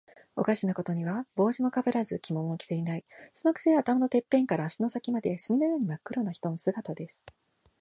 [0.35, 3.05] おかしなことには、帽子もかぶらず、着物も着ていない。
[3.35, 7.21] そのくせ、頭のてっぺんから足の先まで、墨のようにまっ黒な人の姿です。